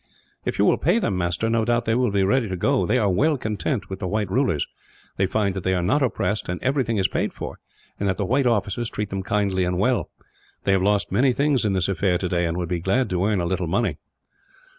"If 0.45 0.57
you 0.57 0.65
will 0.65 0.79
pay 0.79 0.97
them, 0.97 1.15
master, 1.15 1.47
no 1.47 1.63
doubt 1.63 1.85
they 1.85 1.93
will 1.93 2.09
be 2.09 2.23
ready 2.23 2.49
to 2.49 2.57
go. 2.57 2.87
They 2.87 2.97
are 2.97 3.07
well 3.11 3.37
content 3.37 3.87
with 3.87 3.99
the 3.99 4.07
white 4.07 4.31
rulers. 4.31 4.65
They 5.17 5.27
find 5.27 5.53
that 5.53 5.63
they 5.63 5.75
are 5.75 5.83
not 5.83 6.01
oppressed, 6.01 6.49
and 6.49 6.59
everything 6.63 6.97
is 6.97 7.07
paid 7.07 7.33
for; 7.33 7.59
and 7.99 8.09
that 8.09 8.17
the 8.17 8.25
white 8.25 8.47
officers 8.47 8.89
treat 8.89 9.11
them 9.11 9.21
kindly 9.21 9.63
and 9.63 9.77
well. 9.77 10.09
They 10.63 10.71
have 10.71 10.81
lost 10.81 11.11
many 11.11 11.33
things, 11.33 11.65
in 11.65 11.73
this 11.73 11.87
affair 11.87 12.17
today, 12.17 12.47
and 12.47 12.57
would 12.57 12.67
be 12.67 12.79
glad 12.79 13.11
to 13.11 13.23
earn 13.25 13.41
a 13.41 13.45
little 13.45 13.67
money. 13.67 13.99